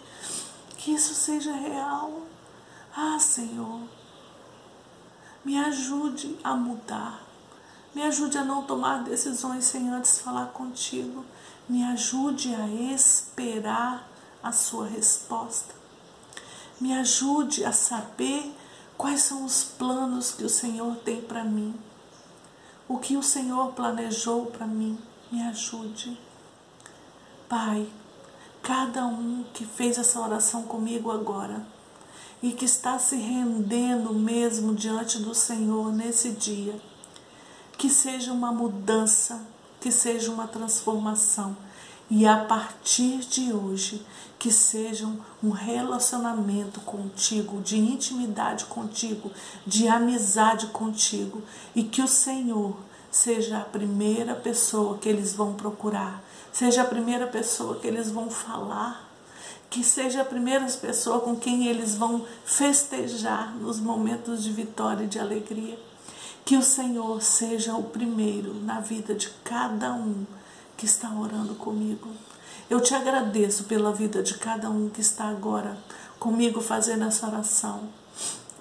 que 0.79 0.93
isso 0.93 1.13
seja 1.13 1.51
real. 1.51 2.21
Ah, 2.95 3.19
Senhor, 3.19 3.81
me 5.43 5.57
ajude 5.57 6.39
a 6.41 6.55
mudar. 6.55 7.21
Me 7.93 8.01
ajude 8.03 8.37
a 8.37 8.45
não 8.45 8.63
tomar 8.63 9.03
decisões 9.03 9.65
sem 9.65 9.89
antes 9.89 10.21
falar 10.21 10.47
contigo. 10.47 11.25
Me 11.67 11.83
ajude 11.83 12.55
a 12.55 12.65
esperar 12.67 14.07
a 14.41 14.53
sua 14.53 14.87
resposta. 14.87 15.75
Me 16.79 16.93
ajude 16.97 17.65
a 17.65 17.73
saber 17.73 18.55
quais 18.97 19.21
são 19.21 19.43
os 19.43 19.65
planos 19.65 20.31
que 20.31 20.45
o 20.45 20.49
Senhor 20.49 20.95
tem 20.97 21.21
para 21.21 21.43
mim. 21.43 21.75
O 22.87 22.97
que 22.99 23.17
o 23.17 23.23
Senhor 23.23 23.73
planejou 23.73 24.45
para 24.45 24.65
mim. 24.65 24.97
Me 25.29 25.43
ajude. 25.43 26.17
Pai, 27.49 27.91
cada 28.69 29.03
um 29.03 29.43
que 29.51 29.65
fez 29.65 29.97
essa 29.97 30.19
oração 30.19 30.61
comigo 30.61 31.09
agora 31.09 31.65
e 32.39 32.51
que 32.51 32.65
está 32.65 32.99
se 32.99 33.15
rendendo 33.15 34.13
mesmo 34.13 34.75
diante 34.75 35.17
do 35.17 35.33
Senhor 35.33 35.91
nesse 35.91 36.33
dia. 36.33 36.79
Que 37.79 37.89
seja 37.89 38.31
uma 38.31 38.51
mudança, 38.51 39.43
que 39.81 39.91
seja 39.91 40.31
uma 40.31 40.47
transformação. 40.47 41.57
E 42.11 42.27
a 42.27 42.45
partir 42.45 43.21
de 43.21 43.51
hoje, 43.51 44.05
que 44.37 44.51
seja 44.51 45.09
um 45.43 45.49
relacionamento 45.49 46.79
contigo, 46.81 47.61
de 47.63 47.75
intimidade 47.75 48.65
contigo, 48.65 49.31
de 49.65 49.87
amizade 49.87 50.67
contigo. 50.67 51.41
E 51.75 51.81
que 51.81 52.03
o 52.03 52.07
Senhor 52.07 52.77
seja 53.11 53.59
a 53.59 53.65
primeira 53.65 54.35
pessoa 54.35 54.97
que 54.97 55.09
eles 55.09 55.33
vão 55.33 55.53
procurar 55.53 56.23
seja 56.51 56.81
a 56.81 56.85
primeira 56.85 57.27
pessoa 57.27 57.75
que 57.79 57.87
eles 57.87 58.11
vão 58.11 58.29
falar, 58.29 59.07
que 59.69 59.83
seja 59.83 60.21
a 60.21 60.25
primeira 60.25 60.65
pessoa 60.65 61.19
com 61.19 61.35
quem 61.35 61.67
eles 61.67 61.95
vão 61.95 62.25
festejar 62.43 63.55
nos 63.55 63.79
momentos 63.79 64.43
de 64.43 64.51
vitória 64.51 65.03
e 65.03 65.07
de 65.07 65.19
alegria. 65.19 65.79
Que 66.43 66.57
o 66.57 66.63
Senhor 66.63 67.21
seja 67.21 67.75
o 67.75 67.83
primeiro 67.83 68.55
na 68.55 68.79
vida 68.79 69.13
de 69.13 69.29
cada 69.43 69.93
um 69.93 70.25
que 70.75 70.85
está 70.85 71.13
orando 71.13 71.53
comigo. 71.55 72.09
Eu 72.69 72.81
te 72.81 72.95
agradeço 72.95 73.65
pela 73.65 73.91
vida 73.91 74.23
de 74.23 74.33
cada 74.35 74.69
um 74.69 74.89
que 74.89 75.01
está 75.01 75.25
agora 75.25 75.77
comigo 76.19 76.59
fazendo 76.59 77.05
essa 77.05 77.27
oração, 77.27 77.89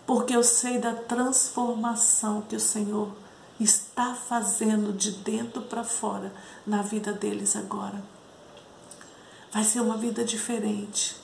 porque 0.07 0.37
eu 0.37 0.43
sei 0.43 0.79
da 0.79 0.93
transformação 0.93 2.43
que 2.43 2.57
o 2.57 2.61
Senhor 2.61 3.11
está 3.61 4.15
fazendo 4.15 4.93
de 4.93 5.11
dentro 5.11 5.63
para 5.63 5.83
fora 5.83 6.33
na 6.67 6.83
vida 6.83 7.13
deles 7.13 7.57
agora. 7.57 8.03
Vai 9.53 9.65
ser 9.65 9.81
uma 9.81 9.97
vida 9.97 10.25
diferente. 10.25 11.17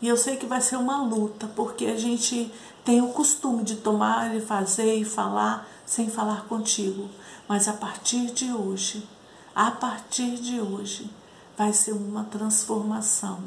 E 0.00 0.08
eu 0.08 0.16
sei 0.16 0.36
que 0.36 0.46
vai 0.46 0.60
ser 0.60 0.76
uma 0.76 1.02
luta, 1.02 1.46
porque 1.48 1.86
a 1.86 1.96
gente 1.96 2.52
tem 2.84 3.02
o 3.02 3.08
costume 3.08 3.64
de 3.64 3.76
tomar 3.76 4.34
e 4.34 4.40
fazer 4.40 4.94
e 4.94 5.04
falar 5.04 5.68
sem 5.84 6.08
falar 6.08 6.44
contigo. 6.44 7.08
Mas 7.48 7.68
a 7.68 7.72
partir 7.72 8.30
de 8.30 8.52
hoje, 8.52 9.06
a 9.54 9.70
partir 9.70 10.36
de 10.36 10.60
hoje, 10.60 11.10
vai 11.56 11.72
ser 11.72 11.92
uma 11.92 12.24
transformação. 12.24 13.40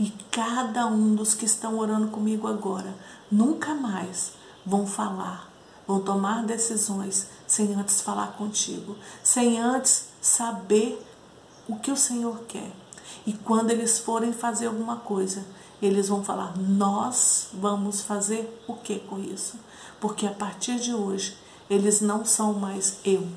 E 0.00 0.10
cada 0.30 0.86
um 0.86 1.14
dos 1.14 1.34
que 1.34 1.44
estão 1.44 1.78
orando 1.78 2.08
comigo 2.08 2.48
agora 2.48 2.94
nunca 3.30 3.74
mais 3.74 4.32
vão 4.64 4.86
falar 4.86 5.52
vão 5.86 6.00
tomar 6.00 6.44
decisões 6.44 7.28
sem 7.52 7.74
antes 7.74 8.00
falar 8.00 8.32
contigo, 8.38 8.96
sem 9.22 9.60
antes 9.60 10.06
saber 10.22 10.98
o 11.68 11.76
que 11.76 11.90
o 11.90 11.96
Senhor 11.96 12.44
quer. 12.48 12.72
E 13.26 13.34
quando 13.34 13.70
eles 13.70 13.98
forem 13.98 14.32
fazer 14.32 14.68
alguma 14.68 14.96
coisa, 14.96 15.44
eles 15.80 16.08
vão 16.08 16.24
falar: 16.24 16.56
Nós 16.56 17.48
vamos 17.52 18.00
fazer 18.00 18.58
o 18.66 18.74
que 18.74 19.00
com 19.00 19.18
isso? 19.18 19.58
Porque 20.00 20.26
a 20.26 20.32
partir 20.32 20.80
de 20.80 20.94
hoje, 20.94 21.36
eles 21.68 22.00
não 22.00 22.24
são 22.24 22.54
mais 22.54 22.96
eu, 23.04 23.28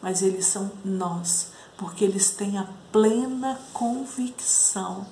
mas 0.00 0.22
eles 0.22 0.46
são 0.46 0.70
nós, 0.84 1.48
porque 1.76 2.04
eles 2.04 2.30
têm 2.30 2.56
a 2.56 2.68
plena 2.92 3.58
convicção 3.72 5.04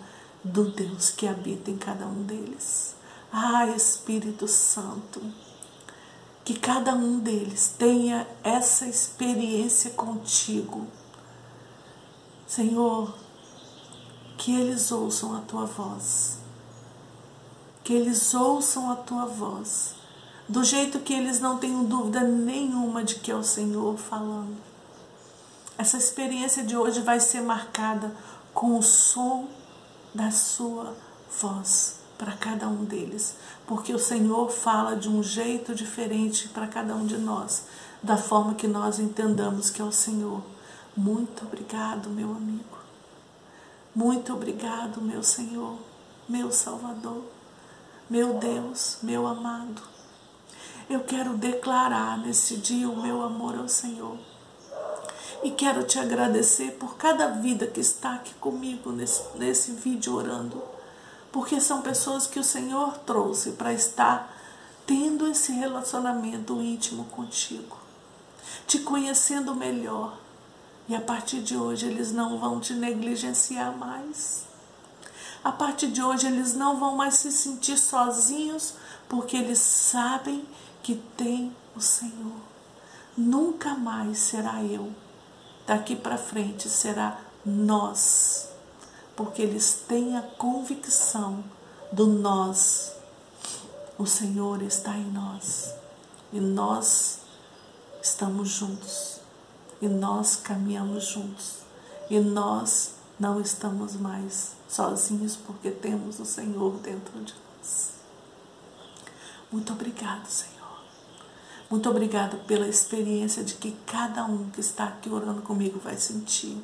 do 0.45 0.71
Deus 0.71 1.11
que 1.11 1.27
habita 1.27 1.69
em 1.69 1.77
cada 1.77 2.07
um 2.07 2.23
deles. 2.23 2.95
Ah, 3.33 3.67
Espírito 3.67 4.47
Santo 4.47 5.21
que 6.45 6.59
cada 6.59 6.93
um 6.93 7.19
deles 7.21 7.75
tenha 7.79 8.27
essa 8.43 8.87
experiência 8.87 9.91
contigo. 9.93 10.87
Senhor, 12.47 13.15
que 14.37 14.55
eles 14.55 14.91
ouçam 14.91 15.37
a 15.37 15.41
tua 15.41 15.67
voz. 15.67 16.39
Que 17.85 17.93
eles 17.93 18.35
ouçam 18.35 18.91
a 18.91 18.97
tua 18.97 19.27
voz. 19.27 19.95
Do 20.49 20.65
jeito 20.65 20.99
que 20.99 21.15
eles 21.15 21.39
não 21.41 21.59
tenham 21.59 21.85
dúvida 21.85 22.21
nenhuma 22.21 23.05
de 23.05 23.17
que 23.17 23.31
é 23.31 23.35
o 23.35 23.45
Senhor 23.45 23.97
falando. 23.97 24.57
Essa 25.79 25.97
experiência 25.97 26.65
de 26.65 26.77
hoje 26.77 27.01
vai 27.01 27.21
ser 27.21 27.41
marcada 27.41 28.15
com 28.53 28.79
o 28.79 28.83
som 28.83 29.49
da 30.15 30.31
sua 30.31 30.95
voz 31.41 32.02
para 32.23 32.37
cada 32.37 32.69
um 32.69 32.85
deles, 32.85 33.35
porque 33.67 33.93
o 33.93 33.99
Senhor 33.99 34.49
fala 34.49 34.95
de 34.95 35.09
um 35.09 35.25
jeito 35.25 35.75
diferente 35.75 36.49
para 36.51 36.69
cada 36.69 36.95
um 36.95 37.05
de 37.05 37.19
nós, 37.19 37.65
da 38.01 38.17
forma 38.17 38.55
que 38.55 38.69
nós 38.69 39.01
entendamos 39.01 39.71
que 39.71 39.83
é 39.83 39.85
o 39.85 39.91
Senhor. 39.91 40.41
Muito 40.97 41.45
obrigado, 41.45 42.09
meu 42.11 42.31
amigo. 42.31 42.79
Muito 43.93 44.33
obrigado, 44.33 45.01
meu 45.01 45.21
Senhor, 45.25 45.77
meu 46.29 46.53
Salvador, 46.53 47.25
meu 48.09 48.35
Deus, 48.35 48.99
meu 49.03 49.27
amado. 49.27 49.83
Eu 50.89 51.01
quero 51.01 51.37
declarar 51.37 52.19
nesse 52.19 52.57
dia 52.57 52.89
o 52.89 53.03
meu 53.03 53.21
amor 53.21 53.59
ao 53.59 53.69
Senhor. 53.69 54.17
E 55.43 55.51
quero 55.51 55.83
te 55.83 55.99
agradecer 55.99 56.77
por 56.79 56.97
cada 56.97 57.27
vida 57.27 57.67
que 57.67 57.81
está 57.81 58.15
aqui 58.15 58.33
comigo 58.35 58.93
nesse, 58.93 59.25
nesse 59.37 59.73
vídeo 59.73 60.15
orando 60.15 60.72
porque 61.33 61.61
são 61.61 61.83
pessoas 61.83 62.27
que 62.27 62.39
o 62.39 62.45
Senhor 62.45 62.99
trouxe 62.99 63.53
para 63.53 63.73
estar 63.73 64.33
tendo 64.87 65.27
esse 65.27 65.53
relacionamento 65.53 66.61
íntimo 66.61 67.07
contigo, 67.07 67.79
te 68.67 68.79
conhecendo 68.81 69.55
melhor. 69.55 70.19
E 70.89 70.95
a 70.95 71.01
partir 71.01 71.41
de 71.41 71.57
hoje 71.57 71.87
eles 71.87 72.13
não 72.13 72.39
vão 72.39 72.61
te 72.61 72.75
negligenciar 72.75 73.77
mais. 73.77 74.53
A 75.45 75.51
partir 75.51 75.89
de 75.89 76.01
hoje, 76.01 76.29
eles 76.29 76.55
não 76.55 76.79
vão 76.79 76.97
mais 76.97 77.15
se 77.15 77.33
sentir 77.33 77.77
sozinhos, 77.77 78.75
porque 79.09 79.37
eles 79.37 79.59
sabem 79.59 80.47
que 80.83 80.95
tem 81.17 81.55
o 81.75 81.81
Senhor. 81.81 82.41
Nunca 83.17 83.75
mais 83.75 84.19
será 84.19 84.63
eu. 84.63 84.93
Daqui 85.67 85.97
para 85.97 86.17
frente 86.17 86.69
será 86.69 87.19
nós, 87.45 88.32
porque 89.17 89.43
eles 89.43 89.85
têm 89.87 90.17
a 90.17 90.23
convicção 90.23 91.45
do 91.91 92.07
nós. 92.07 92.93
O 93.99 94.07
Senhor 94.07 94.63
está 94.63 94.97
em 94.97 95.11
nós 95.13 95.75
e 96.33 96.41
nós 96.41 97.21
estamos 98.03 98.49
juntos 98.49 99.21
e 99.81 99.89
nós 99.89 100.37
caminhamos 100.37 101.05
juntos 101.05 101.59
e 102.09 102.19
nós 102.19 102.95
não 103.19 103.41
estamos 103.41 103.95
mais 103.95 104.53
sozinhos 104.69 105.37
porque 105.37 105.71
temos 105.71 106.19
o 106.19 106.25
Senhor 106.25 106.73
dentro 106.79 107.21
de 107.23 107.35
nós. 107.35 107.93
Muito 109.51 109.73
obrigado, 109.73 110.27
Senhor. 110.27 110.53
Muito 111.71 111.89
obrigado 111.89 112.39
pela 112.47 112.67
experiência 112.67 113.45
de 113.45 113.55
que 113.55 113.73
cada 113.87 114.25
um 114.25 114.51
que 114.51 114.61
está 114.61 114.85
aqui 114.85 115.11
orando 115.11 115.43
comigo 115.43 115.79
vai 115.79 115.97
sentir. 115.97 116.63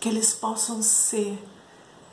Que 0.00 0.08
eles 0.08 0.32
possam 0.32 0.82
ser 0.82 1.42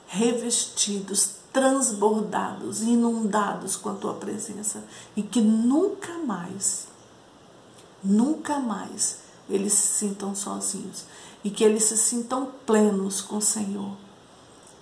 revestidos, 0.08 1.32
transbordados, 1.52 2.82
inundados 2.82 3.76
com 3.76 3.90
a 3.90 3.96
tua 3.96 4.14
presença 4.14 4.84
e 5.16 5.22
que 5.22 5.42
nunca 5.42 6.18
mais, 6.20 6.88
nunca 8.04 8.60
mais 8.60 9.20
eles 9.50 9.74
se 9.74 10.00
sintam 10.00 10.36
sozinhos 10.36 11.06
e 11.44 11.50
que 11.50 11.64
eles 11.64 11.84
se 11.84 11.98
sintam 11.98 12.52
plenos 12.66 13.22
com 13.22 13.38
o 13.38 13.42
Senhor, 13.42 13.96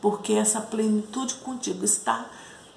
porque 0.01 0.33
essa 0.33 0.61
plenitude 0.61 1.35
contigo 1.35 1.83
está 1.83 2.29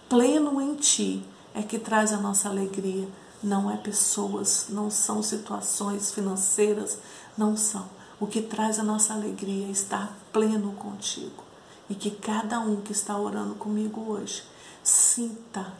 pleno 0.09 0.61
em 0.61 0.75
ti 0.75 1.25
é 1.55 1.63
que 1.63 1.79
traz 1.79 2.13
a 2.13 2.17
nossa 2.17 2.49
alegria. 2.49 3.09
Não 3.43 3.71
é 3.71 3.77
pessoas, 3.77 4.67
não 4.69 4.91
são 4.91 5.23
situações 5.23 6.11
financeiras, 6.11 6.99
não 7.37 7.57
são. 7.57 7.89
O 8.21 8.27
que 8.27 8.41
traz 8.41 8.79
a 8.79 8.83
nossa 8.83 9.13
alegria 9.13 9.67
é 9.67 9.71
estar 9.71 10.17
pleno 10.33 10.73
contigo. 10.73 11.45
E 11.89 11.95
que 11.95 12.11
cada 12.11 12.61
um 12.61 12.81
que 12.81 12.93
está 12.93 13.19
orando 13.19 13.55
comigo 13.57 14.01
hoje 14.09 14.43
sinta 14.83 15.73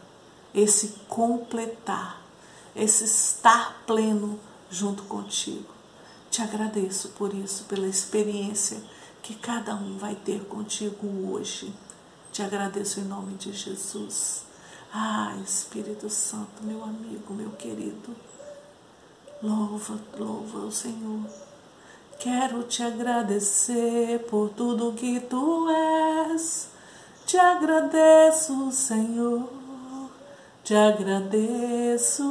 esse 0.53 0.95
completar, 1.07 2.21
esse 2.75 3.03
estar 3.05 3.83
pleno 3.85 4.39
junto 4.69 5.03
contigo. 5.03 5.73
Te 6.29 6.41
agradeço 6.41 7.09
por 7.09 7.33
isso, 7.33 7.63
pela 7.63 7.87
experiência 7.87 8.81
que 9.23 9.33
cada 9.35 9.73
um 9.73 9.97
vai 9.97 10.15
ter 10.15 10.43
contigo 10.45 11.07
hoje. 11.31 11.73
Te 12.31 12.43
agradeço 12.43 12.99
em 12.99 13.05
nome 13.05 13.35
de 13.35 13.53
Jesus. 13.53 14.43
Ah, 14.93 15.35
Espírito 15.43 16.09
Santo, 16.09 16.63
meu 16.63 16.83
amigo, 16.83 17.33
meu 17.33 17.51
querido, 17.51 18.15
louva, 19.41 19.99
louva 20.17 20.59
o 20.59 20.71
Senhor. 20.71 21.21
Quero 22.19 22.63
te 22.63 22.83
agradecer 22.83 24.19
por 24.29 24.49
tudo 24.49 24.93
que 24.93 25.19
tu 25.19 25.67
és. 26.31 26.69
Te 27.25 27.37
agradeço, 27.37 28.71
Senhor, 28.71 29.49
te 30.63 30.75
agradeço 30.75 32.23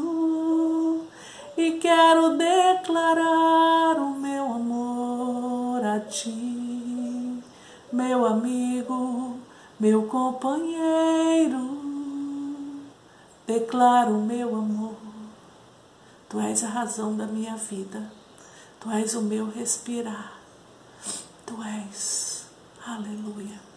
e 1.57 1.73
quero 1.73 2.37
declarar 2.37 3.97
o 3.99 4.11
meu 4.11 4.45
amor 4.45 5.85
a 5.85 6.01
ti, 6.01 7.43
meu 7.93 8.25
amigo, 8.25 9.37
meu 9.79 10.07
companheiro. 10.07 11.75
Declaro 13.47 14.15
meu 14.15 14.49
amor. 14.57 14.97
Tu 16.29 16.41
és 16.41 16.65
a 16.65 16.69
razão 16.69 17.17
da 17.17 17.27
minha 17.27 17.57
vida. 17.57 18.14
Tu 18.85 18.91
és 18.93 19.15
o 19.17 19.21
meu 19.25 19.47
respirar. 19.49 20.39
Tu 21.49 21.55
és. 21.89 22.45
Aleluia. 22.85 23.74